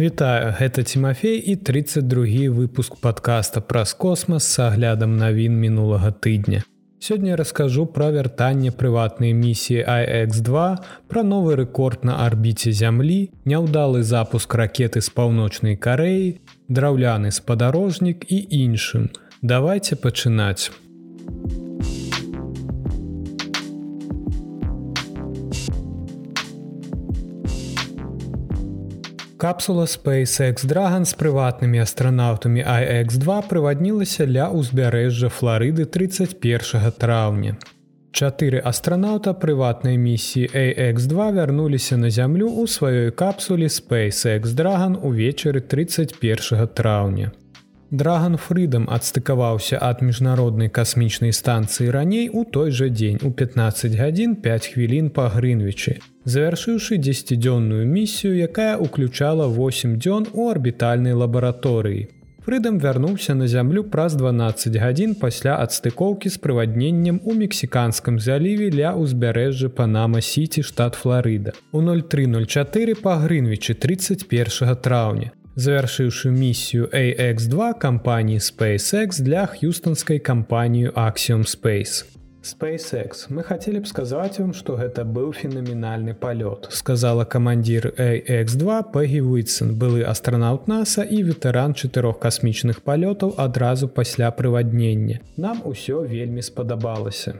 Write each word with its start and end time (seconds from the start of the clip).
Вітаю, 0.00 0.54
гэта 0.58 0.82
Тимофей 0.82 1.36
і 1.38 1.56
32 1.56 2.48
выпуск 2.48 2.96
подкаста 3.00 3.60
праз 3.60 3.92
космас 3.92 4.44
с 4.48 4.58
аглядам 4.58 5.16
навін 5.20 5.52
мінулага 5.60 6.08
тыдня. 6.08 6.62
Сёння 7.04 7.36
раскажу 7.36 7.84
пра 7.84 8.08
вяртанне 8.08 8.72
прыватнай 8.72 9.36
місіі 9.36 9.84
iX2, 9.84 10.76
пра 11.04 11.22
новы 11.22 11.52
рэкорд 11.60 12.08
на 12.08 12.16
арбіце 12.24 12.72
зямлі, 12.72 13.28
няўдалы 13.44 14.00
запуск 14.00 14.54
ракеты 14.56 15.04
з 15.04 15.12
паўночнай 15.12 15.76
кареі, 15.76 16.40
драўляны 16.72 17.28
спадарожнік 17.28 18.24
і 18.24 18.40
іншым. 18.56 19.12
Давайте 19.42 20.00
пачынаць. 20.00 20.72
Капсула 29.40 29.84
SpaceX 29.84 30.66
Dragon 30.68 31.06
з 31.08 31.16
прыватнымі 31.16 31.80
астранаўтамі 31.80 32.60
iX2 32.60 33.36
прываднілася 33.48 34.26
ля 34.28 34.52
ўзбярэжжа 34.52 35.32
Флорыды 35.32 35.88
31 35.88 36.92
траўня. 37.00 37.56
Чатыры 38.12 38.60
астранаўта 38.60 39.32
прыватнай 39.32 39.96
місіі 39.96 40.44
AX2 40.44 41.32
вярнуліся 41.40 41.96
на 41.96 42.12
зямлю 42.12 42.52
ў 42.52 42.68
сваёй 42.68 43.10
капсуле 43.16 43.72
SpaceX 43.72 44.52
Dragon 44.52 45.00
увечары 45.00 45.64
31 45.64 46.68
траўня. 46.76 47.32
Драган 47.90 48.36
Фрыдам 48.36 48.84
адстыкаваўся 48.92 49.80
ад 49.80 50.04
міжнароднай 50.04 50.68
касмічнай 50.68 51.32
станцыі 51.32 51.88
раней 51.88 52.28
у 52.28 52.44
той 52.44 52.76
жа 52.76 52.92
дзень 52.92 53.18
у 53.24 53.32
15 53.32 53.96
гадзін 53.96 54.36
5 54.44 54.68
хвілін 54.76 55.08
па 55.10 55.32
Грынвічы, 55.32 55.96
завяршыўшы 56.30 56.96
дзесяцідзённую 57.02 57.82
місію, 57.90 58.32
якая 58.38 58.78
ўключала 58.78 59.50
8 59.50 59.98
дзён 59.98 60.30
у 60.32 60.48
арбітальнай 60.48 61.12
лабараторыі. 61.12 62.08
Фрыдам 62.46 62.78
вярнуўся 62.80 63.34
на 63.34 63.46
зямлю 63.46 63.84
праз 63.84 64.14
12 64.16 64.76
гадзін 64.80 65.14
пасля 65.14 65.58
адстыкоўкі 65.60 66.32
з 66.32 66.40
прывадненнем 66.40 67.20
у 67.24 67.34
мексіканскім 67.36 68.16
заліве 68.16 68.70
ля 68.72 68.94
ўзбярэжжа 68.96 69.68
Панама 69.68 70.22
Сіці 70.24 70.64
штат 70.64 70.96
Флорыда. 70.96 71.52
У 71.72 71.82
0304 71.82 72.96
па 73.02 73.18
Грынвічы 73.20 73.74
31 73.74 74.76
траўня 74.80 75.36
завяршыўшы 75.60 76.30
місію 76.30 76.88
AX2 76.92 77.78
кампаніі 77.78 78.38
SpaceX 78.38 79.20
для 79.20 79.46
х'юстонскай 79.46 80.18
кампанію 80.18 80.90
Axiom 80.96 81.44
Space. 81.44 82.19
SpaceX, 82.42 83.28
мы 83.28 83.42
хацелі 83.42 83.80
б 83.84 83.86
сказаць 83.86 84.40
вам, 84.40 84.54
што 84.56 84.76
гэта 84.80 85.04
быў 85.04 85.32
фенаменальны 85.36 86.14
палёт, 86.16 86.72
сказала 86.72 87.24
камандзір 87.24 87.92
AX2 88.00 88.92
Пегі 88.94 89.20
Вытсон, 89.20 89.76
былы 89.76 90.08
астранаўт 90.08 90.64
NASAа 90.64 91.04
і 91.04 91.20
ветэран 91.28 91.76
чатырох 91.76 92.18
касмічных 92.18 92.80
палётаў 92.80 93.36
адразу 93.36 93.88
пасля 93.88 94.32
прываднення. 94.32 95.20
Нам 95.36 95.60
усё 95.64 96.00
вельмі 96.08 96.42
спадабалася. 96.42 97.34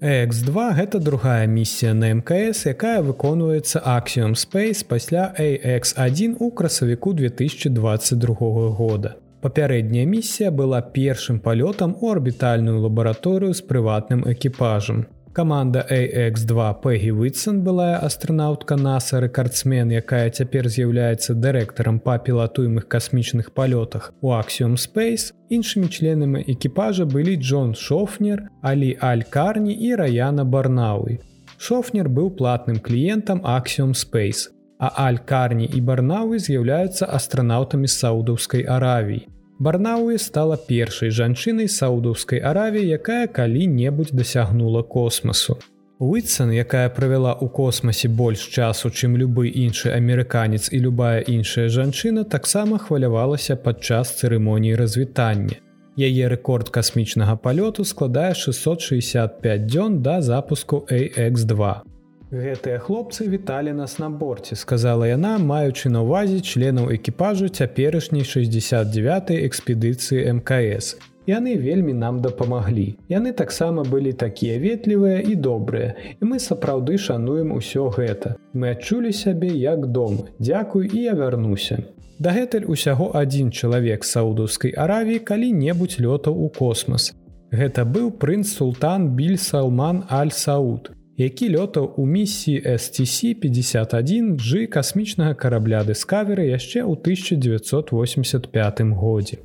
X2 0.00 0.76
гэта 0.76 0.98
другая 1.00 1.46
місія 1.46 1.94
на 1.94 2.14
мкс 2.14 2.66
якая 2.70 3.00
выконваецца 3.02 3.80
аксіум 3.82 4.38
space 4.38 4.86
пасля 4.86 5.34
AX1 5.38 6.36
у 6.38 6.50
красавіку 6.50 7.12
2022 7.12 8.70
года 8.70 9.16
папярэдняя 9.46 10.06
місія 10.10 10.50
была 10.50 10.82
першым 10.82 11.38
палётам 11.38 11.94
у 12.00 12.10
арбітальную 12.10 12.80
лабараторыю 12.82 13.54
з 13.54 13.62
прыватным 13.62 14.26
экіпажам 14.26 15.06
Каманда 15.36 15.84
AX2 15.90 16.74
Пегі 16.82 17.10
Вытсон 17.12 17.60
былая 17.60 17.98
астранаўтка 18.00 18.78
NASA 18.80 19.20
рэкардсмен, 19.20 19.92
якая 19.92 20.30
цяпер 20.30 20.64
з'яўляецца 20.64 21.36
дырэктарам 21.36 21.98
па 22.00 22.16
пілатуемых 22.16 22.88
касмічных 22.88 23.52
палётах 23.52 24.14
у 24.22 24.32
Axiom 24.32 24.80
Space. 24.80 25.36
Іншымі 25.52 25.92
членамі 25.92 26.40
экіпажа 26.40 27.04
былі 27.04 27.36
Джон 27.36 27.74
Шофнер, 27.74 28.48
Алі 28.62 28.96
Алькарні 29.00 29.76
і 29.76 29.94
Раяна 29.94 30.48
Барнауі. 30.48 31.20
Шофнер 31.58 32.08
быў 32.08 32.32
платным 32.32 32.80
кліентам 32.80 33.44
Axiom 33.44 33.92
Space, 33.92 34.48
а 34.80 34.88
Алькарні 35.04 35.68
і 35.68 35.80
Барнауі 35.80 36.40
з'яўляюцца 36.40 37.12
астранаўтамі 37.12 37.88
саудаўскай 37.88 38.64
Аравіі. 38.64 39.28
Барнауі 39.58 40.18
стала 40.18 40.56
першай 40.56 41.10
жанчынай 41.10 41.68
саудаўскай 41.68 42.42
аравіі, 42.44 42.88
якая 43.00 43.26
калі-небудзь 43.26 44.12
дасягнула 44.12 44.82
космасу. 44.82 45.56
Уытсон, 45.98 46.52
якая 46.52 46.92
правяла 46.92 47.32
ў 47.32 47.48
космасе 47.48 48.08
больш 48.12 48.52
часу, 48.52 48.92
чым 48.92 49.16
любы 49.16 49.48
іншы 49.48 49.96
амерыканец 49.96 50.68
і 50.68 50.84
любая 50.84 51.24
іншая 51.24 51.72
жанчына 51.72 52.28
таксама 52.28 52.76
хвалявалася 52.76 53.56
падчас 53.56 54.12
цырымоніі 54.20 54.76
развітання. 54.76 55.56
Яе 55.96 56.28
рэкорд 56.28 56.68
касмічнага 56.68 57.40
палёту 57.40 57.88
складае 57.88 58.36
665 58.36 59.64
дзён 59.64 60.02
да 60.04 60.20
запуску 60.20 60.84
AX2. 60.92 61.95
Гэтыя 62.26 62.80
хлопцы 62.82 63.28
віталі 63.28 63.72
нас 63.72 63.98
на 63.98 64.10
борце, 64.10 64.56
сказала 64.58 65.06
яна, 65.06 65.38
маючы 65.38 65.86
на 65.94 66.02
ўвазе 66.02 66.42
членаў 66.42 66.90
экіпажу 66.90 67.46
цяперашняй 67.46 68.26
69 68.26 69.30
экспедыцыі 69.46 70.26
МКС. 70.34 70.98
Яны 71.30 71.54
вельмі 71.54 71.94
нам 71.94 72.18
дапамаглі. 72.18 72.98
Яны 73.06 73.30
таксама 73.30 73.86
былі 73.86 74.10
такія 74.10 74.58
ветлівыя 74.58 75.22
і 75.22 75.38
добрыя. 75.38 75.94
І 76.18 76.26
мы 76.26 76.42
сапраўды 76.42 76.98
шануем 76.98 77.54
усё 77.54 77.94
гэта. 77.94 78.34
Мы 78.50 78.74
адчулі 78.74 79.14
сябе 79.14 79.54
як 79.54 79.86
дом. 79.86 80.26
Дякуй 80.42 80.90
і 80.90 81.06
я 81.06 81.14
вярнуся. 81.14 81.78
Дагэтуль 82.18 82.66
усяго 82.66 83.14
адзін 83.14 83.54
чалавек 83.54 84.02
саудаўскай 84.02 84.74
аравіі 84.74 85.22
калі-небудзь 85.22 86.02
лётаў 86.02 86.34
у 86.34 86.50
космас. 86.50 87.14
Гэта 87.54 87.86
быў 87.86 88.10
прынц 88.10 88.50
султан 88.50 89.14
Біль 89.14 89.38
Салман 89.38 90.02
Аль-Сауд 90.10 90.90
які 91.16 91.48
лётаў 91.56 91.94
у 91.96 92.06
місіі 92.06 92.62
STC51 92.66 94.36
G 94.36 94.66
касмічнага 94.66 95.34
карабля 95.34 95.80
дыскаверы 95.84 96.44
яшчэ 96.52 96.84
ў 96.84 96.92
1985 96.92 98.82
годзе. 98.92 99.38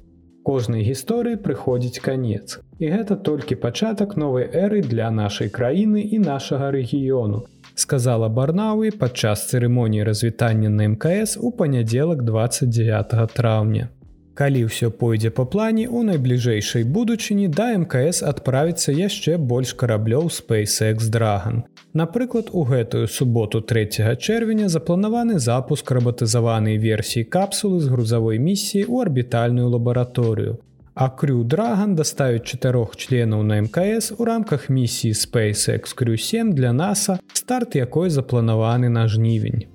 Кожнай 0.44 0.84
гісторыі 0.84 1.38
прыходзіць 1.38 2.02
канец. 2.02 2.60
І 2.82 2.90
гэта 2.92 3.16
толькі 3.16 3.56
пачатак 3.56 4.18
новай 4.18 4.50
эры 4.50 4.82
для 4.82 5.12
нашай 5.12 5.50
краіны 5.54 6.02
і 6.02 6.20
нашага 6.20 6.72
рэгіёну, 6.76 7.46
сказала 7.76 8.28
Барнауі 8.28 8.92
падчас 8.92 9.48
цырымоніі 9.54 10.04
развітання 10.04 10.70
на 10.70 10.88
МКС 10.90 11.38
у 11.38 11.52
панядзелак 11.52 12.24
29 12.24 13.34
траўня. 13.34 13.90
Калі 14.34 14.64
ўсё 14.66 14.88
пойдзе 14.96 15.30
па 15.30 15.44
плане 15.44 15.88
у 15.92 16.04
найбліжэйшай 16.08 16.86
будучыні 16.98 17.48
да 17.52 17.68
мкс 17.76 18.24
адправіцца 18.24 18.96
яшчэ 18.96 19.36
больш 19.38 19.74
караблёў 19.76 20.32
SpaceX 20.32 21.12
Dragon. 21.12 21.64
Напрыклад, 21.94 22.48
у 22.54 22.64
гэтую 22.64 23.08
суботу 23.08 23.60
3 23.60 24.16
чэрвеня 24.16 24.70
запланаваны 24.70 25.40
запуск 25.40 25.92
рабатызаванай 25.92 26.78
версіі 26.78 27.28
капсулы 27.28 27.80
з 27.84 27.92
грузавой 27.92 28.40
місіі 28.40 28.88
ў 28.88 29.04
арбітальную 29.04 29.68
лабараторыю. 29.68 30.60
А 30.94 31.10
крю 31.10 31.44
Драган 31.44 31.96
даставіць 31.96 32.48
чатырох 32.48 32.96
членаў 32.96 33.44
на 33.44 33.60
мкс 33.68 34.12
у 34.18 34.24
рамках 34.24 34.70
місіі 34.70 35.12
SpaceX 35.12 35.96
Крю 35.96 36.18
7 36.18 36.56
для 36.56 36.72
NASAа, 36.72 37.20
старт 37.34 37.76
якой 37.76 38.10
запланаваны 38.10 38.88
на 38.88 39.08
жнівень. 39.08 39.71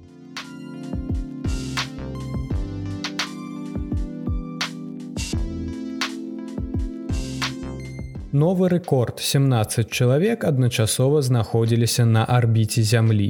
Новы 8.37 8.69
рэкорд 8.69 9.21
17 9.21 9.91
чалавек 9.91 10.45
адначасова 10.45 11.23
знаходзіліся 11.23 12.05
на 12.05 12.25
арбіце 12.29 12.83
зямлі. 12.83 13.29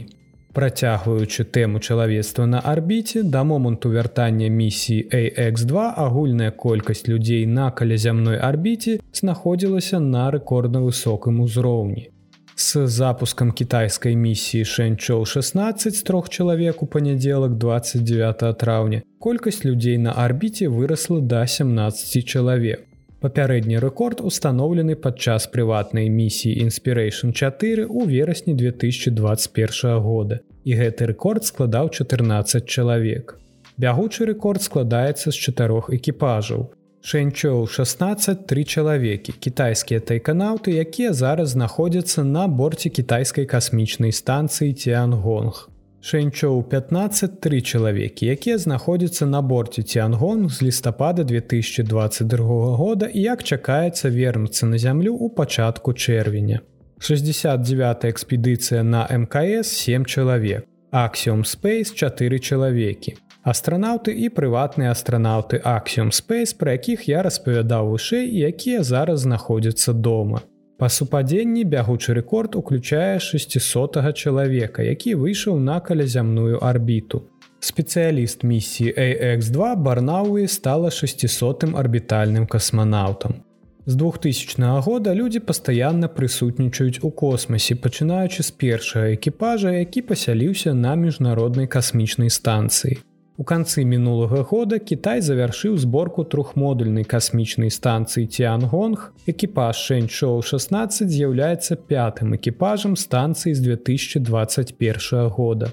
Працягваючы 0.50 1.44
тэму 1.56 1.78
чалавецтва 1.78 2.46
на 2.46 2.62
арбіце 2.70 3.22
да 3.22 3.44
моманту 3.44 3.92
вяртання 3.92 4.48
місіі 4.48 5.06
AX2 5.18 5.84
агульная 6.06 6.50
колькасць 6.50 7.06
людзей 7.08 7.46
на 7.46 7.70
калязямной 7.70 8.40
арбіце 8.48 8.96
знаходзілася 9.12 10.00
на 10.00 10.24
рэкордна 10.34 10.82
высокім 10.82 11.38
узроўні. 11.46 12.10
С 12.56 12.86
запускам 12.88 13.52
кітайскай 13.52 14.16
місіі 14.16 14.64
Шэнчоў 14.64 15.22
16 15.24 15.94
з 15.94 16.02
трох 16.02 16.28
чалавек 16.28 16.82
у 16.82 16.90
панядзелак 16.90 17.54
29 17.54 18.58
траўня 18.58 19.02
колькасць 19.20 19.62
людзей 19.64 20.02
на 20.02 20.18
арбіце 20.26 20.66
вырасла 20.66 21.20
да 21.20 21.46
17 21.46 22.26
чалавек. 22.26 22.95
Папярэдні 23.26 23.80
рэкорд 23.82 24.20
установлены 24.22 24.94
падчас 24.94 25.48
прыватнай 25.50 26.06
місіі 26.06 26.62
Inspiration 26.62 27.32
4 27.34 27.86
у 27.90 28.04
верасні 28.06 28.54
2021 28.54 29.98
года. 29.98 30.38
І 30.62 30.76
гэты 30.78 31.10
рэкорд 31.10 31.42
складаў 31.42 31.90
14 31.90 32.70
чалавек. 32.70 33.34
Бягучы 33.82 34.30
рэкорд 34.30 34.62
складаецца 34.62 35.34
з 35.34 35.42
чатырох 35.42 35.90
экіпажаў. 35.90 36.70
Шэнчоў 37.02 37.66
16 37.66 38.46
тры 38.46 38.62
чалавекі, 38.62 39.34
кітайскія 39.34 39.98
тайканаўты, 39.98 40.78
якія 40.78 41.10
зараз 41.10 41.58
знаходзяцца 41.58 42.22
на 42.22 42.46
борце 42.46 42.94
кітайскай 42.94 43.50
касмічнай 43.50 44.14
станцыі 44.14 44.70
Тиангонг. 44.70 45.66
Шэньчоу 46.00 46.62
15 46.62 47.40
тры 47.40 47.60
чалавекі, 47.60 48.26
якія 48.26 48.58
знаходзяцца 48.58 49.26
на 49.26 49.42
борце 49.42 49.82
Тянгон 49.82 50.48
з 50.48 50.62
лістапада 50.62 51.24
2022 51.24 52.76
года 52.76 53.06
і 53.06 53.20
як 53.20 53.42
чакаецца 53.42 54.10
вернуцца 54.10 54.66
на 54.66 54.78
зямлю 54.78 55.16
ў 55.16 55.34
пачатку 55.34 55.92
чэрвеня. 55.92 56.62
69 56.98 58.04
экспедыцыя 58.04 58.82
на 58.82 59.06
мкс 59.10 59.68
7 59.68 60.04
чалавек 60.04 60.64
аксиум 60.90 61.42
space 61.42 61.92
4 61.94 62.38
чалавекі 62.38 63.16
астранаўты 63.44 64.14
і 64.16 64.30
прыватныя 64.32 64.94
астранаўты 64.96 65.60
аксиум 65.60 66.08
space 66.08 66.56
пра 66.56 66.78
якіх 66.78 67.04
я 67.08 67.22
распавядаў 67.26 67.92
вышэй 67.92 68.24
якія 68.48 68.82
зараз 68.82 69.28
знаходзяцца 69.28 69.92
дома 69.92 70.40
па 70.76 70.88
супадзенні 70.88 71.64
бягучы 71.64 72.14
рэкорд 72.18 72.56
уключае 72.60 73.18
600 73.20 73.98
чалавека 74.12 74.82
які 74.82 75.16
выйшаў 75.22 75.58
на 75.70 75.80
калязямную 75.80 76.60
арбіту 76.60 77.24
спецыяліст 77.60 78.44
місіі 78.44 78.92
ax2 78.92 79.74
барнауі 79.88 80.46
стала 80.48 80.90
600 80.90 81.72
арбітальным 81.74 82.46
касманаўтам 82.46 83.42
З 83.88 83.94
2000 83.94 84.80
года 84.82 85.14
людзі 85.14 85.40
пастаянна 85.40 86.08
прысутнічаюць 86.10 86.98
у 87.06 87.10
космосе, 87.10 87.76
пачынаючы 87.78 88.42
з 88.42 88.50
першага 88.50 89.14
экіпажа, 89.14 89.70
які 89.78 90.02
пасяліўся 90.02 90.74
на 90.74 90.96
міжнароднай 90.98 91.70
касмічнай 91.70 92.26
станцыі. 92.26 92.98
У 93.38 93.44
канцы 93.44 93.82
мінулага 93.84 94.40
года 94.48 94.78
Кітай 94.80 95.20
завяршыў 95.20 95.76
зборку 95.76 96.22
трохмодульнай 96.24 97.04
касмічнай 97.04 97.68
станцыі 97.68 98.24
Тянгонг. 98.32 99.12
Экіпаж 99.28 99.76
Шэньчоу 99.76 100.40
16 100.40 101.04
з'яўляецца 101.04 101.76
пятым 101.76 102.32
экіпажам 102.32 102.96
станцыі 102.96 103.52
з 103.52 103.60
2021 103.60 105.28
года. 105.28 105.68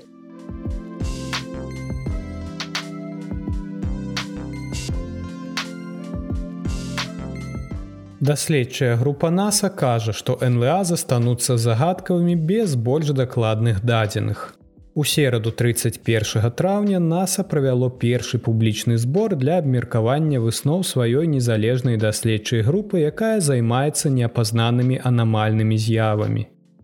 Даследчая 8.19 8.97
група 8.99 9.31
NASAа 9.31 9.71
кажа, 9.71 10.11
што 10.11 10.35
НЛА 10.43 10.83
застануцца 10.83 11.55
загадкавымі 11.55 12.35
без 12.35 12.75
больш 12.75 13.15
дакладных 13.15 13.79
дадзеных. 13.87 14.51
У 14.95 15.03
сераду 15.03 15.51
31 15.51 16.51
траўня 16.51 16.99
NASAа 17.01 17.43
правяло 17.49 17.89
першы 17.89 18.37
публічны 18.37 18.97
збор 19.01 19.35
для 19.35 19.57
абмеркавання 19.57 20.37
высноў 20.39 20.83
сваёй 20.85 21.25
незалежнай 21.25 21.97
даследчай 21.97 22.61
групы, 22.61 22.99
якая 23.01 23.39
займаецца 23.41 24.11
неапазнанымі 24.13 24.99
анамальнымі 25.01 25.77
з'явамі. 25.81 26.43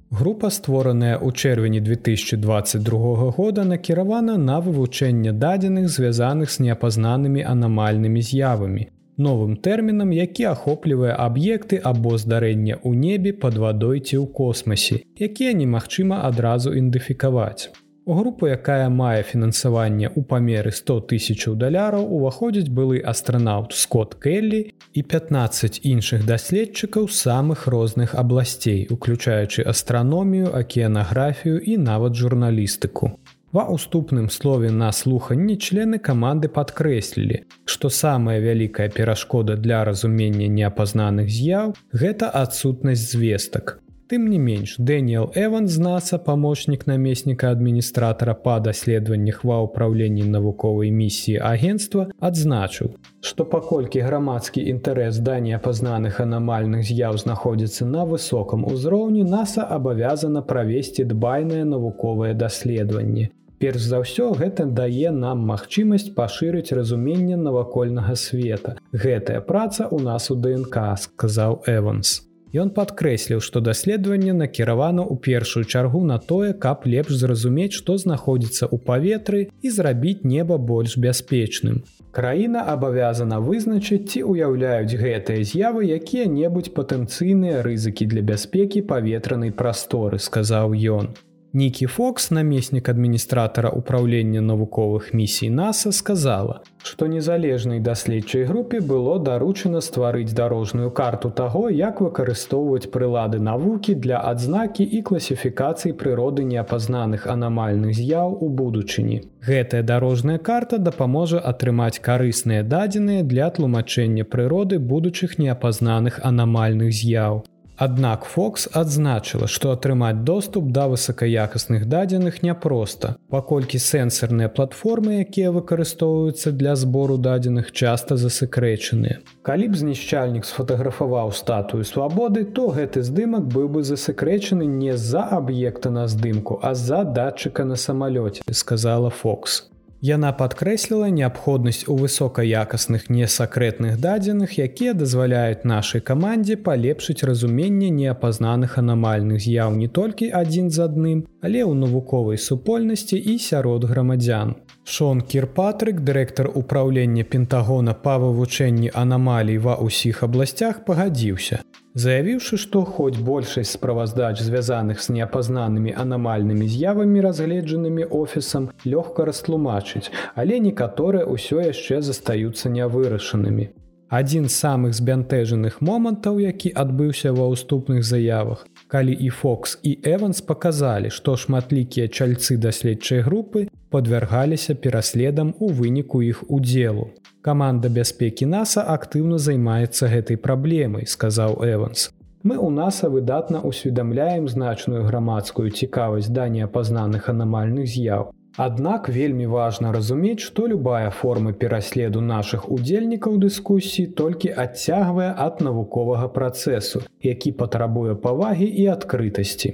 Група, 0.10 0.50
створаная 0.50 1.22
ў 1.22 1.30
чэрвені 1.38 1.82
2022 1.86 3.30
года, 3.38 3.64
накіравана 3.64 4.38
на 4.38 4.58
вывучэнне 4.58 5.32
дадзеных, 5.32 5.86
звязаных 5.94 6.50
з 6.50 6.66
неапазнанымі 6.66 7.46
анамальнымі 7.46 8.24
з'явамі, 8.26 8.88
новым 9.18 9.54
тэрмінам, 9.54 10.16
які 10.18 10.48
ахоплівае 10.54 11.14
аб'екты 11.14 11.78
або 11.78 12.18
здарэння 12.18 12.82
ў 12.82 12.98
небе 12.98 13.38
пад 13.38 13.62
вадой 13.62 14.02
ці 14.02 14.18
ў 14.18 14.26
космосе, 14.34 15.06
якія 15.14 15.54
немагчыма 15.54 16.26
адразу 16.26 16.74
ідэнтыфікаваць. 16.74 17.70
У 18.06 18.14
групу, 18.14 18.48
якая 18.48 18.90
мае 18.90 19.24
фінансаванне 19.24 20.08
ў 20.10 20.24
памеры 20.26 20.72
100 20.72 20.96
тысячаў 21.12 21.56
даляраў, 21.62 22.06
уваходзіць 22.18 22.72
былы 22.72 23.02
астранаўт 23.06 23.76
Скотт 23.78 24.16
Келлі 24.24 24.62
і 24.94 25.02
15 25.04 25.82
іншых 25.84 26.26
даследчыкаў 26.26 27.10
самых 27.10 27.68
розных 27.68 28.16
абласцей, 28.16 28.88
уключаючы 28.90 29.68
астраномію, 29.68 30.54
акіянаграфію 30.54 31.60
і 31.60 31.78
нават 31.78 32.16
журналістыку. 32.16 33.20
Ва 33.52 33.66
уступным 33.74 34.30
слове 34.30 34.70
на 34.70 34.92
слуханні 34.92 35.58
члены 35.58 35.98
каманды 35.98 36.50
падкрэслілі, 36.54 37.44
што 37.66 37.90
самая 37.90 38.38
вялікая 38.40 38.90
перашкода 38.90 39.58
для 39.58 39.84
разумення 39.84 40.48
неапазнаных 40.48 41.30
з'яў 41.30 41.74
гэта 41.90 42.30
адсутнасць 42.30 43.10
звестак. 43.10 43.80
Тым 44.10 44.26
не 44.26 44.40
менш, 44.42 44.72
Дэніел 44.80 45.30
Эван 45.38 45.68
з 45.68 45.78
наса 45.78 46.18
памочнік 46.18 46.88
намесніка 46.90 47.52
адміністратара 47.54 48.34
па 48.34 48.56
даследаваннях 48.58 49.44
ва 49.46 49.58
ўпраўленні 49.66 50.24
навуковай 50.26 50.90
місіі 50.90 51.36
агенства 51.46 52.08
адзначыў, 52.18 52.96
што 53.22 53.46
паколькі 53.46 54.02
грамадскі 54.02 54.64
інтарэс 54.72 55.20
да 55.28 55.36
неапазнаных 55.46 56.18
анамальных 56.26 56.82
з'яў 56.90 57.22
знаходзіцца 57.22 57.86
на 57.86 58.08
высокам 58.10 58.66
узроўні, 58.66 59.28
NASAа 59.30 59.70
абавязана 59.78 60.42
правесці 60.42 61.06
дбайнае 61.06 61.62
навуковае 61.70 62.34
даследаванне. 62.34 63.30
Перш 63.62 63.86
за 63.92 64.00
ўсё 64.02 64.32
гэта 64.34 64.66
дае 64.66 65.14
нам 65.14 65.46
магчымасць 65.46 66.10
пашырыць 66.18 66.74
разуменне 66.74 67.38
навакольнага 67.38 68.18
света. 68.18 68.74
Гэтая 68.90 69.46
праца 69.46 69.86
ў 69.86 70.02
нас 70.02 70.32
у 70.34 70.40
ДНК, 70.48 70.98
сказаў 70.98 71.62
Эванс. 71.68 72.29
Ён 72.50 72.72
падкрэсліў, 72.74 73.44
што 73.46 73.62
даследаванне 73.62 74.34
накіравана 74.34 75.04
ў 75.06 75.22
першую 75.22 75.70
чаргу 75.70 76.02
на 76.02 76.18
тое, 76.18 76.54
каб 76.58 76.88
лепш 76.90 77.14
зразумець, 77.22 77.78
што 77.78 77.98
знаходзіцца 78.02 78.66
ў 78.66 78.82
паветры 78.90 79.42
і 79.62 79.70
зрабіць 79.70 80.26
неба 80.26 80.58
больш 80.58 80.98
бяспечным. 80.98 81.86
Краіна 82.10 82.66
абавязана 82.74 83.38
вызначыць, 83.38 84.10
ці 84.10 84.26
ўяўляюць 84.34 84.98
гэтыя 84.98 85.46
з'явы 85.46 85.94
якія-небудзь 86.02 86.74
патэнцыйныя 86.74 87.62
рызыкі 87.62 88.10
для 88.10 88.26
бяспекі 88.26 88.82
паветранай 88.82 89.54
прасторы, 89.54 90.18
сказаў 90.18 90.74
ён. 90.74 91.14
Нікі 91.54 91.86
Фокс, 91.86 92.32
намеснік 92.32 92.90
адміністратара 92.90 93.70
ўпраўлення 93.74 94.42
навуковых 94.42 95.14
місій 95.18 95.50
NASAа 95.50 95.92
сказала, 95.92 96.62
што 96.86 97.08
незалежнай 97.10 97.80
даследчай 97.80 98.44
групе 98.46 98.80
было 98.80 99.18
даручана 99.18 99.82
стварыць 99.82 100.30
дарожную 100.30 100.92
карту 100.92 101.34
таго, 101.34 101.74
як 101.74 102.06
выкарыстоўваць 102.06 102.94
прылады 102.94 103.42
навукі 103.42 103.98
для 103.98 104.22
адзнакі 104.22 104.86
і 104.86 105.02
класіфікацыі 105.02 105.98
прыроды 105.98 106.46
неапазнаных 106.46 107.26
анамальных 107.26 107.98
з'яў 107.98 108.38
у 108.38 108.50
будучыні. 108.50 109.22
Гэтая 109.42 109.82
дарожная 109.82 110.38
карта 110.38 110.78
дапаможа 110.78 111.42
атрымаць 111.42 111.98
карысныя 111.98 112.62
дадзеныя 112.62 113.24
для 113.24 113.50
тлумачэння 113.50 114.24
прыроды 114.24 114.78
будучых 114.78 115.40
неапазнаных 115.40 116.22
анамальных 116.22 116.94
з'яў. 116.94 117.42
Аднак 117.80 118.26
Фокс 118.28 118.68
адзначыла, 118.76 119.48
што 119.48 119.70
атрымаць 119.72 120.26
доступ 120.28 120.66
да 120.76 120.90
высакаякасных 120.92 121.86
дадзеных 121.88 122.42
няпроста, 122.44 123.14
паколькі 123.32 123.80
сэнсарныя 123.80 124.52
платформы, 124.52 125.24
якія 125.24 125.54
выкарыстоўваюцца 125.56 126.52
для 126.52 126.76
збору 126.76 127.16
дадзеных 127.16 127.72
часта 127.72 128.20
засекрэчаныя. 128.20 129.24
Калі 129.48 129.72
б 129.72 129.80
знішчальнік 129.80 130.44
сфотаграфаваў 130.44 131.32
статую 131.32 131.88
свабоды, 131.88 132.44
то 132.44 132.68
гэты 132.76 133.00
здымак 133.00 133.48
быў 133.48 133.72
бы 133.72 133.88
засекрэчаны 133.88 134.68
не 134.68 135.00
з-за 135.00 135.24
аб'екта 135.40 135.88
на 135.90 136.08
здымку, 136.12 136.60
а 136.62 136.76
з-за 136.76 137.06
датчыка 137.08 137.64
на 137.64 137.80
самалёце, 137.80 138.44
сказала 138.52 139.10
Фокс. 139.10 139.70
Яна 140.00 140.30
падкрэсліла 140.32 141.10
неабходнасць 141.12 141.84
у 141.92 141.96
высокаякасных 142.00 143.10
несакрэтных 143.12 143.98
дадзеных, 144.00 144.54
якія 144.56 144.94
дазваляюць 144.96 145.68
нашай 145.68 146.00
камандзе 146.00 146.56
палепшыць 146.56 147.28
разуменне 147.28 147.90
неапазнаных 147.92 148.78
анамальных 148.80 149.44
з'яў 149.44 149.76
не 149.76 149.90
толькі 149.92 150.32
адзін 150.32 150.72
з 150.72 150.88
адным, 150.88 151.20
але 151.44 151.68
ў 151.68 151.76
навуковай 151.84 152.40
супольнасці 152.40 153.20
і 153.20 153.36
сярод 153.44 153.84
грамадзян. 153.92 154.56
Шон 154.88 155.20
Кірпатрык, 155.20 156.00
дырэктар 156.00 156.48
упраўлення 156.48 157.28
Пентагона 157.28 157.92
па 157.92 158.16
вывучэнні 158.24 158.96
анамалій 158.96 159.60
ва 159.68 159.76
ўсіх 159.84 160.24
абласцях 160.24 160.86
пагадзіўся 160.88 161.60
заявіўшы 162.04 162.58
што 162.64 162.84
хоць 162.98 163.22
большасць 163.30 163.74
справаздач 163.78 164.36
звязаных 164.48 165.04
з 165.06 165.16
неапазнанымі 165.18 165.96
анамальнымі 166.04 166.68
з'явамі 166.74 167.26
разгледжанымі 167.28 168.08
офісам 168.22 168.70
лёгка 168.94 169.28
растлумачыць 169.30 170.12
але 170.36 170.60
некаторыя 170.68 171.28
ўсё 171.36 171.62
яшчэ 171.66 172.02
застаюцца 172.10 172.72
нявырашанымі. 172.78 173.70
Адзін 174.10 174.50
з 174.50 174.56
самых 174.66 174.96
збянтэжаных 174.98 175.82
момантаў 175.86 176.40
які 176.42 176.74
адбыўся 176.84 177.34
ва 177.40 177.52
ўступных 177.54 178.02
заявах 178.12 178.66
калі 178.90 179.14
і 179.14 179.30
фокс 179.30 179.80
і 179.86 179.96
эванс 180.14 180.42
паказалі 180.52 181.14
што 181.14 181.38
шматлікія 181.38 182.10
чальцы 182.10 182.58
даследчай 182.68 183.24
групы 183.26 183.70
подвяргаліся 183.90 184.76
пераследам 184.76 185.56
у 185.60 185.72
выніку 185.82 186.26
іх 186.26 186.44
удзелу 186.50 187.10
Каманда 187.42 187.88
бяспекі 187.88 188.46
NASAа 188.52 188.92
актыўна 189.00 189.38
займаецца 189.40 190.10
гэтай 190.12 190.38
праблемай, 190.48 191.06
сказаў 191.08 191.54
Эванс. 191.64 192.10
Мы 192.44 192.60
ў 192.60 192.68
NASAа 192.76 193.08
выдатна 193.14 193.62
ўсведамляем 193.64 194.50
значную 194.52 195.06
грамадскую 195.08 195.72
цікавасць 195.72 196.28
да 196.36 196.50
неапазнаных 196.52 197.32
анамальных 197.32 197.88
з'яў. 197.88 198.36
Аднак 198.60 199.08
вельмі 199.08 199.46
важна 199.48 199.92
разумець, 199.96 200.44
што 200.44 200.66
любая 200.68 201.12
форма 201.16 201.54
пераследу 201.60 202.20
нашых 202.20 202.66
удзельнікаў 202.78 203.38
дыскусіі 203.44 204.10
толькі 204.20 204.50
адцягвае 204.64 205.28
ад 205.46 205.62
навуковага 205.64 206.28
працэсу, 206.28 207.00
які 207.24 207.54
патрабуе 207.62 208.16
павагі 208.26 208.68
і 208.68 208.88
адкрытасці. 208.96 209.72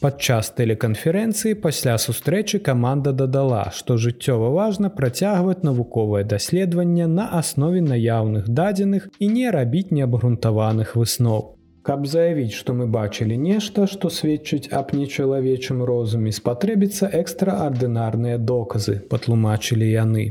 Падчас 0.00 0.48
тэлеканферэнцыі 0.56 1.58
пасля 1.60 1.98
сустрэчы 2.00 2.58
каманда 2.64 3.12
дадала, 3.12 3.66
што 3.72 3.98
жыццёва 4.00 4.48
важна 4.54 4.88
працягваць 4.96 5.60
навуковае 5.68 6.24
даследаванне 6.24 7.10
на 7.18 7.28
аснове 7.42 7.84
наяўных 7.84 8.48
дадзеных 8.48 9.10
і 9.20 9.28
не 9.36 9.52
рабіць 9.52 9.92
неабгрунтаваных 9.92 10.96
высноў. 10.96 11.55
Каб 11.86 12.06
заявіць, 12.10 12.50
што 12.58 12.74
мы 12.74 12.88
бачылі 12.90 13.36
нешта, 13.38 13.84
што 13.86 14.08
сведчыць 14.10 14.72
аб 14.74 14.88
нечалавечым 14.90 15.84
розуме, 15.86 16.32
спатрэбіцца 16.34 17.06
экстраардынарныя 17.14 18.38
доказы, 18.42 18.96
патлумачылі 19.12 19.86
яны. 19.86 20.24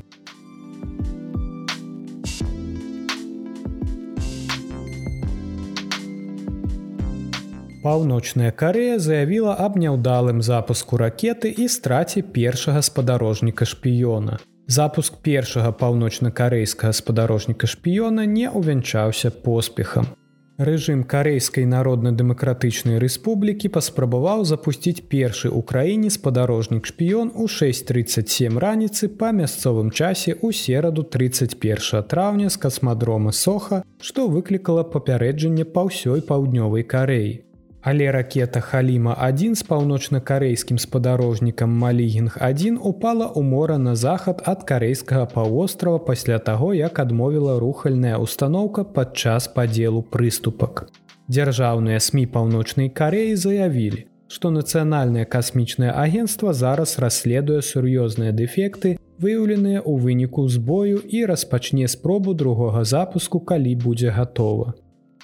Паўночная 7.85 8.51
Карея 8.51 8.99
заявіла 8.99 9.55
аб 9.55 9.79
няўдалым 9.79 10.43
запуску 10.43 10.99
ракеты 10.99 11.53
і 11.55 11.69
страце 11.71 12.25
першага 12.35 12.83
спадарожніка 12.83 13.63
шпіёна. 13.63 14.41
Запуск 14.67 15.23
першага 15.23 15.71
паўночна-карэйскага 15.71 16.91
спадарожніка 16.91 17.63
шпіёна 17.63 18.27
не 18.27 18.51
ўвянчаўся 18.51 19.31
поспехам. 19.31 20.11
Рэжым 20.57 21.03
карэйскай 21.03 21.65
народна-дэмакратычнай 21.67 22.95
рэспублікі 23.03 23.67
паспрабаваў 23.75 24.45
запусціць 24.47 25.03
першы 25.11 25.49
ў 25.51 25.59
краіне 25.71 26.07
спадарожнік 26.15 26.87
шпіён 26.87 27.33
у 27.35 27.47
6:37 27.51 28.55
раніцы 28.63 29.09
па 29.11 29.35
мясцовым 29.35 29.91
часе 29.91 30.31
ў 30.31 30.55
сераду 30.55 31.03
31 31.03 32.07
траўня 32.07 32.47
з 32.47 32.55
касмадрома 32.55 33.35
соха, 33.35 33.83
што 33.99 34.29
выклікала 34.31 34.87
папярэджанне 34.95 35.67
па 35.67 35.91
ўсёй 35.91 36.23
паўднёвай 36.23 36.87
кареі. 36.87 37.43
Але 37.85 38.11
ракета 38.11 38.59
Халіма-1 38.65 39.53
з 39.55 39.63
паўночна-карэйскім 39.69 40.81
спадарожнікам 40.81 41.69
Малігінг-1 41.69 42.79
упала 42.81 43.29
ў 43.29 43.45
мора 43.45 43.77
на 43.77 43.93
захад 43.93 44.41
ад 44.41 44.65
карэйскага 44.65 45.29
паўвострава 45.29 45.99
пасля 46.01 46.39
таго, 46.41 46.73
як 46.73 46.97
адмовіла 46.97 47.59
рухальная 47.61 48.17
установка 48.17 48.81
падчас 48.83 49.45
падзелу 49.53 50.01
прыступак. 50.01 50.89
Дзяржаўныя 51.29 52.01
СМ 52.01 52.25
паўночнай 52.33 52.89
кареі 52.89 53.37
заявілі, 53.37 54.09
што 54.33 54.49
нацыянальнае 54.49 55.29
касмічнае 55.29 55.93
агенцтва 55.93 56.57
зараз 56.57 56.97
расследуе 56.97 57.61
сур'ёзныя 57.61 58.33
дэфекты, 58.33 58.97
выяўленыя 59.21 59.85
ў 59.85 59.93
выніку 60.01 60.49
збою 60.49 61.05
і 61.05 61.21
распачне 61.29 61.85
спробу 61.85 62.33
другога 62.33 62.81
запуску, 62.81 63.39
калі 63.39 63.77
будзе 63.85 64.09
гатова. 64.09 64.73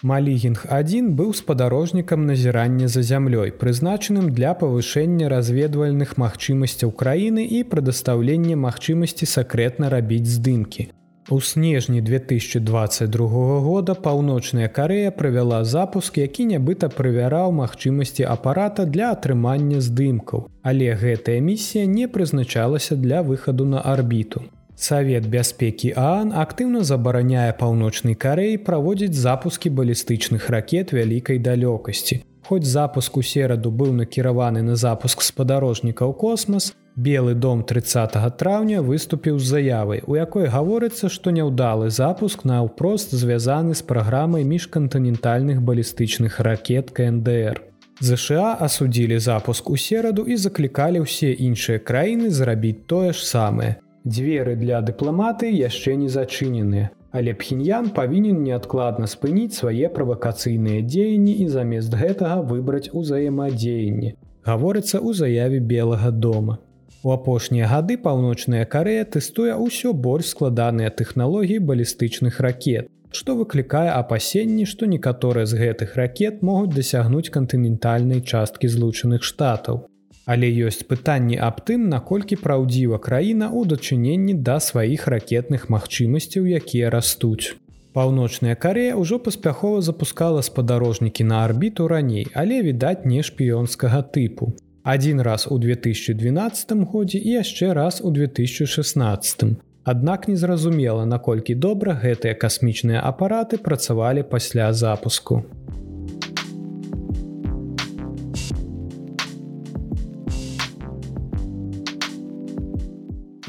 Малігінг-1 0.04 1.10
быў 1.14 1.34
спадарожнікам 1.34 2.26
назірання 2.26 2.88
за 2.88 3.04
зямлёй, 3.06 3.52
прызначаным 3.52 4.32
для 4.34 4.54
павышэння 4.58 5.30
разведвальных 5.30 6.18
магчымасцяў 6.18 6.90
краіны 7.02 7.46
і 7.46 7.62
прадастаўлення 7.74 8.58
магчымасці 8.58 9.30
сакрэтна 9.30 9.90
рабіць 9.94 10.26
здымкі. 10.26 10.90
У 11.30 11.38
снежні 11.42 12.02
2022 12.02 13.28
года 13.60 13.94
паўночная 13.94 14.70
Карея 14.70 15.12
правяла 15.12 15.64
запуск, 15.64 16.18
які 16.18 16.46
нябыта 16.46 16.90
правяраў 16.90 17.52
магчымасці 17.52 18.26
апарата 18.26 18.86
для 18.86 19.12
атрымання 19.12 19.86
здымкаў, 19.86 20.50
але 20.64 20.98
гэтая 20.98 21.38
місія 21.46 21.86
не 21.86 22.08
прызначалася 22.08 22.96
для 22.96 23.22
выхаду 23.22 23.66
на 23.66 23.82
арбіту. 23.82 24.42
Савет 24.82 25.28
бяспекі 25.30 25.94
Аан 25.94 26.32
актыўна 26.34 26.80
забараняе 26.90 27.54
паўночнай 27.58 28.16
карэі 28.24 28.58
праводзіць 28.66 29.14
запускі 29.14 29.70
балістычных 29.78 30.50
ракет 30.50 30.94
вялікай 30.98 31.38
далёкасці. 31.38 32.24
Хоць 32.50 32.66
запуск 32.66 33.18
у 33.18 33.22
сераду 33.22 33.70
быў 33.70 33.92
накіраваны 33.94 34.64
на 34.66 34.76
запуск 34.76 35.22
спадарожнікаў 35.22 36.16
космас, 36.24 36.74
Белы 36.96 37.36
дом 37.36 37.62
30 37.64 38.18
траўня 38.40 38.82
выступіў 38.82 39.38
з 39.40 39.46
заявай, 39.54 40.02
у 40.08 40.18
якой 40.18 40.50
гаворыцца, 40.50 41.10
што 41.14 41.30
няўдалы 41.30 41.90
запуск 41.90 42.44
наўпрост 42.44 43.14
звязаны 43.14 43.78
з 43.78 43.86
праграмай 43.86 44.44
міжкантынентальных 44.44 45.62
балістычных 45.62 46.40
ракет 46.40 46.90
КНДР. 46.90 47.62
ЗША 48.02 48.58
асудзілі 48.60 49.20
запуск 49.20 49.70
у 49.70 49.78
сераду 49.78 50.26
і 50.26 50.36
заклікалі 50.36 51.06
ўсе 51.06 51.32
іншыя 51.38 51.80
краіны 51.80 52.34
зрабіць 52.34 52.84
тое 52.90 53.14
ж 53.14 53.24
самае. 53.24 53.78
Дзверы 54.04 54.56
для 54.56 54.82
дыпламаты 54.82 55.52
яшчэ 55.54 55.94
не 55.94 56.10
зачыненыя, 56.10 56.90
але 57.12 57.34
пхеньян 57.38 57.92
павінен 57.98 58.42
неадкладна 58.42 59.06
спыніць 59.12 59.54
свае 59.54 59.92
правакацыйныя 59.98 60.82
дзеянні 60.82 61.36
і 61.44 61.48
замест 61.48 61.94
гэтага 61.94 62.42
выбраць 62.42 62.90
узаемадзеянне. 62.90 64.16
Гаворыцца 64.48 64.98
ў 64.98 65.14
заяве 65.14 65.60
белага 65.60 66.10
дома. 66.10 66.58
У 67.04 67.14
апошнія 67.14 67.68
гады 67.70 67.98
паўночная 68.02 68.66
карея 68.66 69.06
тэстуе 69.06 69.54
ўсё 69.54 69.94
больш 69.94 70.34
складаныя 70.34 70.90
тэхналогіі 70.90 71.62
балістычных 71.70 72.42
ракет, 72.46 72.90
што 73.12 73.36
выклікае 73.38 73.94
апасенні, 73.94 74.66
што 74.66 74.90
некаторыя 74.90 75.46
з 75.46 75.62
гэтых 75.62 75.94
ракет 76.02 76.42
могуць 76.42 76.74
дасягнуць 76.74 77.30
кантынентальнай 77.30 78.22
часткі 78.22 78.66
злучаных 78.66 79.22
штатаў. 79.22 79.86
Але 80.26 80.48
ёсць 80.68 80.86
пытанні 80.86 81.38
аб 81.42 81.64
тым, 81.66 81.90
наколькі 81.90 82.38
праўдзіва 82.44 83.02
краіна 83.02 83.50
ў 83.50 83.66
дачыненні 83.74 84.38
да 84.38 84.60
сваіх 84.62 85.08
ракетных 85.08 85.70
магчымасцяў, 85.74 86.46
якія 86.62 86.90
растуць. 86.94 87.58
Паўночная 87.94 88.56
Карея 88.56 88.96
ўжо 88.96 89.20
паспяхова 89.20 89.82
запускала 89.82 90.42
спадарожнікі 90.42 91.24
на 91.24 91.44
арбіту 91.44 91.88
раней, 91.88 92.28
але 92.34 92.62
відаць 92.62 93.04
не 93.06 93.20
шпіёнскага 93.20 94.04
тыпу. 94.16 94.54
Адзін 94.84 95.22
раз 95.22 95.48
у 95.50 95.58
2012 95.58 96.72
годзе 96.94 97.18
і 97.20 97.36
яшчэ 97.42 97.74
раз 97.74 98.02
у 98.02 98.12
2016. 98.12 99.60
Аднак 99.84 100.28
незразумела, 100.28 101.06
наколькі 101.06 101.56
добра 101.56 101.94
гэтыя 101.98 102.38
касмічныя 102.38 103.02
апараты 103.02 103.58
працавалі 103.58 104.24
пасля 104.24 104.74
запуску. 104.74 105.44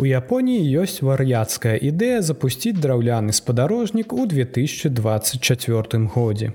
У 0.02 0.06
Японіі 0.06 0.62
ёсць 0.82 0.98
вар'яцкая 1.06 1.72
ідэя 1.88 2.22
запусціць 2.26 2.74
драўляны 2.84 3.34
спадарожнік 3.38 4.12
у 4.12 4.24
2024 4.26 6.00
годзе. 6.14 6.48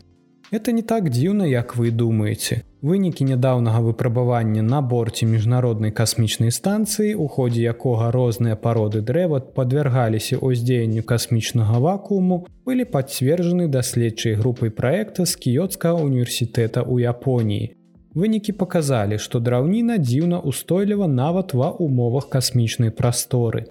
Это 0.51 0.73
не 0.75 0.81
так 0.81 1.07
дзіўна, 1.09 1.47
як 1.47 1.77
вы 1.79 1.91
думаеце. 2.01 2.57
Вынікі 2.81 3.23
нядаўнага 3.29 3.79
выпрабавання 3.85 4.65
на 4.67 4.81
борце 4.81 5.29
міжнароднай 5.31 5.95
касмічнай 5.95 6.51
станцыі, 6.51 7.15
у 7.15 7.29
ходзе 7.31 7.63
якога 7.71 8.11
розныя 8.11 8.59
пароды 8.59 8.99
дрэва 8.99 9.39
падвяргаліся 9.55 10.43
ўздзеянню 10.43 11.07
касмічнага 11.07 11.79
вакууму, 11.87 12.43
былі 12.67 12.83
пацверджаны 12.83 13.71
даследчай 13.71 14.35
групай 14.35 14.75
праекта 14.75 15.23
з 15.23 15.39
кіёцкага 15.47 16.03
універсітэта 16.03 16.83
ў 16.83 17.07
Японіі, 17.07 17.71
Вынікі 18.17 18.53
паказалі, 18.59 19.17
што 19.21 19.39
драўніна 19.47 19.95
дзіўна 20.01 20.37
устойліва 20.51 21.07
нават 21.07 21.53
ва 21.53 21.67
умовах 21.87 22.29
касмічнай 22.35 22.89
прасторы. 23.01 23.67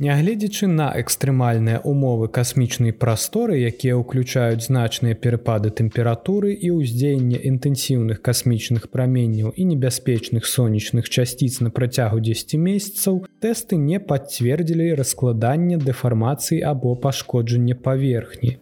Нягледзячы 0.00 0.66
на 0.76 0.86
экстрэмальныя 1.00 1.80
умовы 1.90 2.28
касмічнай 2.36 2.94
прасторы, 3.02 3.58
якія 3.70 3.98
ўключаюць 4.00 4.64
значныя 4.64 5.18
перапады 5.26 5.68
тэмпературы 5.82 6.54
і 6.56 6.72
ўздзеянне 6.78 7.42
інтэнсіўных 7.52 8.24
касмічных 8.24 8.88
праменняў 8.88 9.52
і 9.52 9.68
небяспечных 9.74 10.48
сонечных 10.48 11.12
часціц 11.12 11.60
на 11.60 11.68
працягу 11.68 12.24
10 12.32 12.56
месяцаў, 12.56 13.22
тэсты 13.44 13.76
не 13.76 14.00
пацвердзілі 14.00 14.94
раскладанне 14.96 15.76
дэфармацыі 15.76 16.64
або 16.72 16.96
пашкоджання 16.96 17.76
паверхні. 17.76 18.56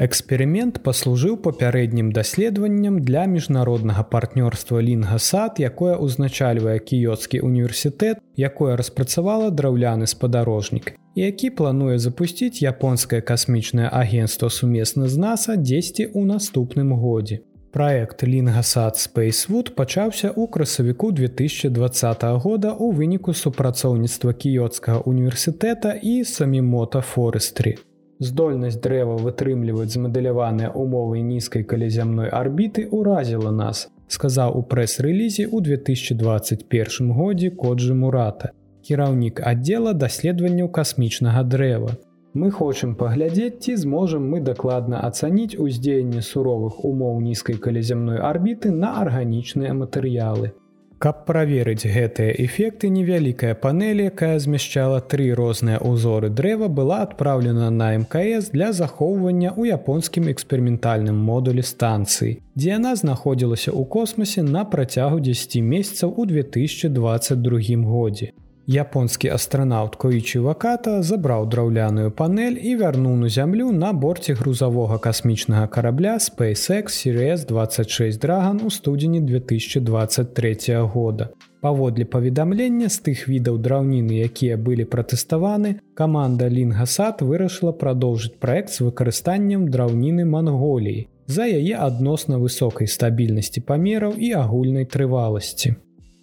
Эксперымент 0.00 0.78
паслужыў 0.80 1.34
папярэднім 1.44 2.06
даследаваннем 2.16 3.02
для 3.04 3.26
міжнароднага 3.28 4.00
партнёрства 4.14 4.80
Лінгасад, 4.80 5.60
якое 5.60 5.98
ўзначальвае 6.00 6.78
кіёцкі 6.80 7.40
універсітэт, 7.44 8.16
якое 8.32 8.76
распрацавала 8.80 9.50
драўляны 9.52 10.08
спадарожнік, 10.08 10.96
які 11.20 11.50
плануе 11.50 11.98
запусціць 11.98 12.64
японскае 12.64 13.20
касмічнае 13.20 13.92
агенцтва 13.92 14.48
сумесна 14.48 15.04
з 15.04 15.20
NASAа 15.20 15.60
дзесьці 15.60 16.08
ў 16.08 16.24
наступным 16.32 16.96
годзе. 16.96 17.44
Праект 17.68 18.24
Лінгасад 18.24 18.96
Спейсвуд 18.96 19.74
пачаўся 19.76 20.32
ў 20.32 20.48
красавіку 20.48 21.12
2020 21.12 22.24
года 22.40 22.72
ў 22.72 22.96
выніку 22.96 23.36
супрацоўніцтва 23.36 24.32
кіёцкага 24.32 25.04
універсітэта 25.04 25.92
і 26.00 26.24
самімота 26.24 27.04
Форестрі 27.04 27.76
здольнасць 28.20 28.80
дрэва 28.84 29.16
вытрымліваць 29.24 29.92
змадэляваныя 29.96 30.70
умовы 30.82 31.24
нізкай 31.24 31.64
калязямной 31.64 32.28
арбіты 32.28 32.86
ўразіла 32.92 33.50
нас 33.50 33.88
сказаў 34.14 34.56
у 34.58 34.62
прэс-рэлізе 34.70 35.48
ў 35.48 35.56
2021 35.66 37.12
годзе 37.16 37.50
коджы 37.64 37.96
мурата 38.04 38.52
кіраўнік 38.88 39.42
аддзела 39.50 39.92
даследаванняў 40.04 40.68
касмічнага 40.76 41.42
дрэва. 41.54 41.96
Мы 42.32 42.50
хочам 42.54 42.94
паглядзець 42.94 43.58
ці 43.66 43.76
зможам 43.82 44.28
мы 44.32 44.40
дакладна 44.46 45.00
ацаніць 45.06 45.58
уздзеянне 45.58 46.22
суровых 46.22 46.84
умоў 46.90 47.18
нізкай 47.26 47.58
калязямной 47.64 48.20
арбіты 48.30 48.70
на 48.70 48.92
арганічныя 49.02 49.74
матэрыялы 49.74 50.52
Каб 51.00 51.20
праверыць 51.24 51.88
гэтыя 51.88 52.32
эфекты 52.44 52.88
невялікая 52.92 53.54
панель, 53.60 54.02
якая 54.04 54.34
змяшчала 54.44 54.98
тры 55.12 55.28
розныя 55.38 55.78
ўзоры 55.90 56.28
дрэва 56.40 56.68
была 56.68 56.98
адпраўлена 57.04 57.70
на 57.76 57.86
мкс 58.02 58.50
для 58.56 58.68
захоўвання 58.76 59.54
ў 59.56 59.72
японскім 59.80 60.28
эксперыментальным 60.34 61.16
модулі 61.30 61.64
станцыі, 61.64 62.34
дзе 62.52 62.68
яна 62.76 62.92
знаходзілася 63.00 63.72
ў 63.72 63.88
космосе 63.96 64.44
на 64.44 64.66
працягу 64.68 65.24
10 65.24 65.56
месяцаў 65.72 66.12
у 66.20 66.28
2022 66.28 67.80
годзе. 67.88 68.32
Японскі 68.70 69.32
астранаўт 69.34 69.96
Коічы 69.98 70.38
Ваката 70.44 70.92
забраў 71.02 71.48
драўляную 71.50 72.10
панель 72.14 72.54
і 72.54 72.74
вярнуў 72.78 73.16
на 73.18 73.28
зямлю 73.36 73.72
на 73.74 73.90
борце 74.04 74.36
грузавога 74.38 74.98
касмічнага 75.06 75.66
карабля 75.66 76.12
SpaceX 76.22 76.94
Series 76.94 77.42
26 77.48 78.20
Драган 78.22 78.60
у 78.62 78.70
студзені 78.70 79.20
2023 79.26 80.54
года. 80.94 81.28
Паводле 81.60 82.04
паведамлення 82.04 82.86
з 82.86 83.02
тых 83.10 83.26
відаў 83.26 83.58
драўніны, 83.58 84.22
якія 84.22 84.54
былі 84.54 84.86
пратэставаны, 84.86 85.82
каманда 85.98 86.46
Лінгасад 86.46 87.26
вырашыла 87.26 87.74
прадоўжыць 87.74 88.38
праект 88.38 88.70
з 88.70 88.86
выкарыстаннем 88.86 89.66
драўніны 89.66 90.30
Манголіі 90.30 91.08
за 91.26 91.50
яе 91.50 91.74
адносна 91.74 92.38
высокай 92.38 92.86
стабільнасці 92.86 93.66
памераў 93.66 94.14
і 94.14 94.34
агульнай 94.38 94.86
трываласці. 94.86 95.74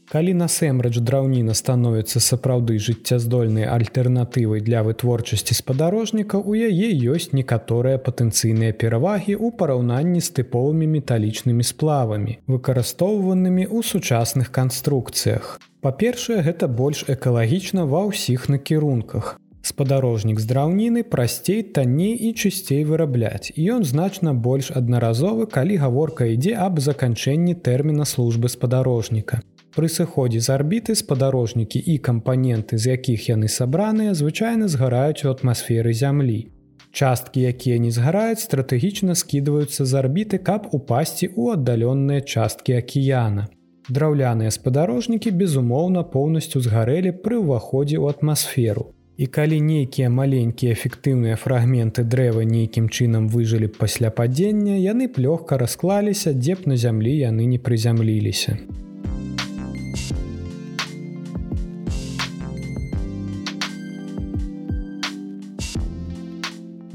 Калі 0.08 0.34
насэмрэч 0.40 1.02
драўніна 1.04 1.52
становіцца 1.60 2.22
сапраўды 2.24 2.78
жыццяздольнай 2.80 3.66
альтэрнатывай 3.68 4.62
для 4.64 4.80
вытворчасці 4.88 5.58
спадарожніка, 5.58 6.40
у 6.40 6.56
яе 6.56 6.88
ёсць 7.14 7.36
некаторыя 7.36 8.00
патэнцыйныя 8.06 8.72
перавагі 8.72 9.36
ў 9.36 9.52
параўнанні 9.60 10.24
з 10.24 10.32
тыповымі 10.38 10.88
металічнымі 10.94 11.68
сплавамі, 11.72 12.38
выкарыстоўванымі 12.48 13.68
ў 13.68 13.84
сучасных 13.84 14.48
канструкцыях. 14.56 15.60
Па-першае, 15.84 16.40
гэта 16.48 16.72
больш 16.72 17.04
экалагічна 17.12 17.84
ва 17.84 18.08
ўсіх 18.08 18.48
накірунках. 18.48 19.36
Спадарожнік 19.60 20.40
з 20.40 20.48
драўніны 20.48 21.04
прасцей 21.04 21.60
танней 21.76 22.16
і 22.16 22.32
чысцей 22.32 22.88
вырабляць. 22.88 23.52
Ён 23.60 23.84
значна 23.84 24.32
больш 24.32 24.72
аднаразовы, 24.72 25.52
калі 25.52 25.84
гаворка 25.84 26.32
ідзе 26.32 26.56
аб 26.56 26.80
заканчэнні 26.80 27.60
тэрміна 27.60 28.08
службы 28.08 28.48
спадарожніка. 28.48 29.44
Пры 29.78 29.88
сыходзе 29.94 30.40
з 30.42 30.50
арбіты 30.50 30.96
спадарожнікі 30.98 31.78
і 31.78 31.98
кампаненты, 32.02 32.80
з 32.82 32.98
якіх 32.98 33.30
яны 33.30 33.46
сабраныя, 33.46 34.16
звычайна 34.18 34.66
згараюць 34.74 35.22
у 35.22 35.30
атмасферы 35.30 35.94
зямлі. 35.94 36.50
Часткі, 36.90 37.46
якія 37.46 37.78
не 37.78 37.92
згараюць, 37.94 38.42
стратэгічна 38.42 39.14
скідваюцца 39.14 39.86
з 39.86 39.94
арбіты, 40.00 40.40
каб 40.42 40.66
упасці 40.74 41.30
ў 41.30 41.54
аддаленныя 41.54 42.26
часткі 42.26 42.74
акіяна. 42.74 43.46
Драўляныя 43.86 44.50
спадарожнікі, 44.50 45.30
безумоўна, 45.44 46.02
поўнасцю 46.02 46.58
згарэлі 46.66 47.14
пры 47.22 47.38
ўваходзе 47.38 48.02
ў 48.02 48.18
атмасферу. 48.18 48.88
І 49.22 49.30
калі 49.30 49.62
нейкія 49.62 50.10
маленькія 50.10 50.74
эфектыўныя 50.74 51.38
фрагменты 51.38 52.02
дрэва 52.02 52.50
нейкім 52.50 52.90
чынам 52.90 53.30
выжылі 53.30 53.70
пасля 53.78 54.10
падзення, 54.10 54.82
яны 54.82 55.06
б 55.06 55.22
лёгка 55.22 55.62
расклаліся, 55.62 56.34
дзе 56.34 56.58
б 56.58 56.74
на 56.74 56.82
зямлі 56.82 57.14
яны 57.14 57.46
не 57.46 57.62
прызямліліся. 57.62 58.58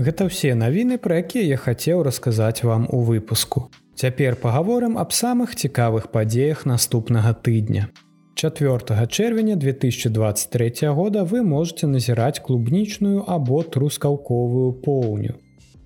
Гэта 0.02 0.26
ўсе 0.26 0.56
навіны, 0.58 0.98
пра 0.98 1.22
якія 1.22 1.46
я 1.46 1.56
хацеў 1.62 2.02
расказаць 2.02 2.66
вам 2.66 2.88
у 2.90 3.06
выпуску. 3.06 3.70
Цяпер 3.94 4.34
пагаворым 4.34 4.96
аб 4.98 5.14
самых 5.14 5.54
цікавых 5.54 6.10
падзеях 6.10 6.64
наступнага 6.66 7.30
тыдня. 7.38 7.86
4 8.34 9.06
чэрвеня 9.06 9.54
2023 9.54 10.88
года 10.88 11.22
вы 11.22 11.42
можете 11.46 11.86
назіраць 11.86 12.42
клубнічную 12.42 13.22
або 13.28 13.62
трускаўковую 13.62 14.72
поўню. 14.82 15.38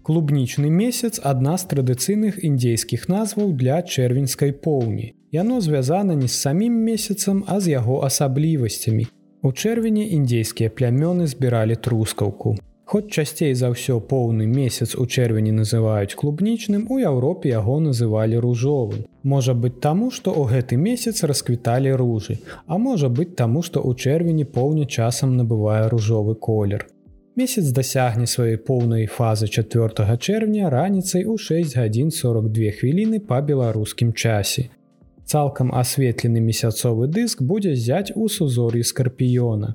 Клубнічны 0.02 0.70
месяц 0.70 1.20
адна 1.22 1.58
з 1.58 1.68
традыцыйных 1.72 2.40
індзейскіх 2.40 3.08
назваў 3.12 3.52
для 3.52 3.82
чэрвеньскай 3.82 4.52
поўні. 4.52 5.12
Яно 5.32 5.60
звязана 5.60 6.14
не 6.14 6.28
з 6.28 6.40
самім 6.40 6.72
месяцам, 6.72 7.44
а 7.46 7.60
з 7.60 7.76
яго 7.76 8.00
асаблівасцямі. 8.00 9.06
У 9.42 9.52
чэрвені 9.52 10.08
індзейскія 10.16 10.70
плямёны 10.70 11.26
збіралі 11.26 11.76
трускаўку. 11.76 12.56
Хоць 12.86 13.10
часцей 13.10 13.54
за 13.58 13.68
ўсё 13.74 13.98
поўны 13.98 14.44
месяц 14.46 14.94
у 14.94 15.04
чэрвені 15.10 15.50
называюць 15.54 16.14
клубнічным, 16.14 16.86
у 16.86 16.98
Еўропе 17.02 17.50
яго 17.50 17.80
называлі 17.82 18.38
ружовым. 18.44 19.00
Можа 19.26 19.54
быць 19.62 19.80
таму, 19.82 20.10
што 20.14 20.30
ў 20.30 20.54
гэты 20.54 20.78
месяц 20.78 21.26
расквіталі 21.26 21.96
ружы, 21.98 22.36
а 22.70 22.78
можа 22.78 23.08
быць 23.10 23.34
таму, 23.40 23.62
што 23.66 23.82
ў 23.82 23.98
чэрвені 23.98 24.46
поўня 24.46 24.86
часам 24.86 25.34
набывае 25.34 25.88
ружовы 25.90 26.36
колер. 26.38 26.86
Месяц 27.34 27.74
дасягне 27.74 28.30
сваёй 28.30 28.56
поўнай 28.68 29.10
фазы 29.10 29.48
4 29.50 30.06
чэрвня 30.16 30.70
раніцай 30.70 31.26
у 31.26 31.34
6 31.36 31.74
гадзін 31.74 32.14
42 32.14 32.70
хвіліны 32.78 33.18
па 33.18 33.40
беларускім 33.42 34.12
часе. 34.14 34.70
Цалкам 35.26 35.74
асветлены 35.74 36.38
месяцовы 36.38 37.10
дыск 37.10 37.42
будзе 37.42 37.74
зяць 37.74 38.14
у 38.14 38.28
сузор'і 38.28 38.86
скарпіёна. 38.86 39.74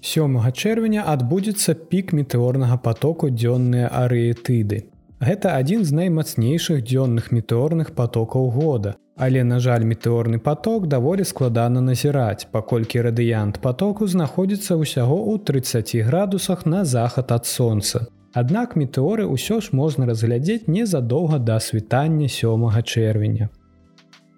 7 0.00 0.38
чэрвеня 0.52 1.02
адбудзецца 1.10 1.74
пік 1.90 2.12
метэорнага 2.14 2.76
потоку 2.78 3.30
дзённыя 3.30 3.90
арыетыды. 3.90 4.86
Гэта 5.18 5.58
адзін 5.58 5.82
з 5.84 5.90
наймацнейшых 5.98 6.84
дзённых 6.86 7.32
метэорных 7.32 7.90
потокаў 7.98 8.50
года. 8.54 8.94
Але, 9.18 9.42
на 9.42 9.58
жаль, 9.58 9.82
метэорны 9.82 10.38
поток 10.38 10.86
даволі 10.86 11.24
складана 11.24 11.80
назіраць, 11.80 12.46
паколькі 12.52 13.02
радыянт 13.02 13.58
потоку 13.58 14.06
знаходзіцца 14.06 14.78
ўсяго 14.78 15.18
ў 15.34 15.42
30 15.42 16.06
градусах 16.06 16.66
на 16.66 16.84
захад 16.84 17.34
ад 17.34 17.46
сонца. 17.46 18.06
Аднак 18.32 18.76
метэоры 18.78 19.26
ўсё 19.26 19.58
ж 19.58 19.74
можна 19.74 20.06
разглядзець 20.06 20.70
незадоўга 20.70 21.42
да 21.42 21.58
світання 21.58 22.28
7 22.28 22.70
чэрвеня. 22.86 23.50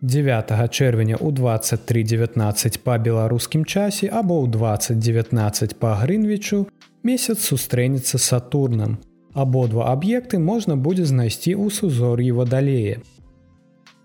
9 0.01 0.49
чэрвеня 0.73 1.21
ў 1.21 1.29
2319 1.37 2.81
па 2.81 2.97
беларускім 2.97 3.69
часе 3.69 4.09
або 4.09 4.41
ў 4.41 4.49
2019 4.49 5.77
па 5.77 5.93
грынвічу 6.01 6.65
месяц 7.05 7.45
сустрэнецца 7.45 8.17
сатурнам. 8.17 8.97
Абодва 9.37 9.93
аб'екты 9.93 10.41
можна 10.41 10.81
будзе 10.81 11.05
знайсці 11.05 11.53
ў 11.53 11.69
сузор'і 11.69 12.33
вадалее. 12.33 13.05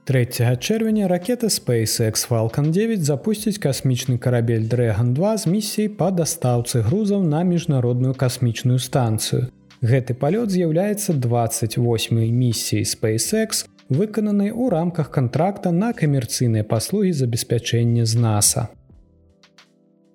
3 0.04 0.60
чэрвеня 0.60 1.08
ракета 1.08 1.48
SpaceX 1.48 2.28
Falалcon 2.28 2.76
9 2.76 3.00
запусціць 3.00 3.58
касмічны 3.58 4.20
карабель 4.20 4.68
Dragon 4.68 5.16
2 5.16 5.38
з 5.38 5.46
місіяй 5.48 5.90
па 5.96 6.12
дастаўцы 6.12 6.84
грузаў 6.84 7.24
на 7.24 7.42
міжнародную 7.48 8.14
касмічную 8.14 8.84
станцыю. 8.84 9.48
Гэты 9.80 10.14
палёт 10.14 10.52
з'яўляецца 10.52 11.16
28 11.16 12.20
місіяй 12.20 12.84
SpaceX, 12.84 13.66
выкананай 13.90 14.52
у 14.52 14.70
рамках 14.70 15.12
контракта 15.12 15.72
на 15.72 15.94
камерцыйныя 15.94 16.64
паслугі 16.64 17.12
забеспячэння 17.12 18.06
з 18.06 18.18
NASAа. 18.18 18.68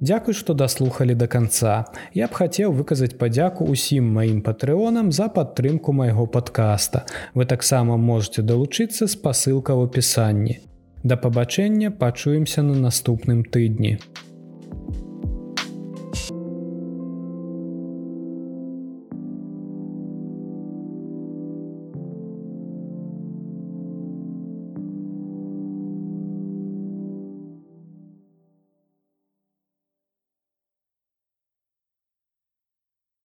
Дзякуй, 0.00 0.33
што 0.33 0.54
даслухалі 0.54 1.14
да 1.14 1.26
канца. 1.28 1.85
Я 2.16 2.26
б 2.26 2.33
хацеў 2.33 2.72
выказаць 2.72 3.18
падзяку 3.20 3.68
ўсім 3.68 4.09
маім 4.16 4.40
патрыонам 4.40 5.12
за 5.12 5.28
падтрымку 5.28 5.92
майго 5.92 6.24
падкаста. 6.24 7.04
Вы 7.35 7.44
таксама 7.44 8.00
можете 8.00 8.40
далучыцца 8.40 9.04
з 9.04 9.16
пасылка 9.20 9.76
ў 9.76 9.92
апісанні. 9.92 10.56
Да 11.04 11.20
пабачэння 11.20 11.92
пачуемся 11.92 12.64
на 12.64 12.80
наступным 12.80 13.44
тыдні. 13.44 13.98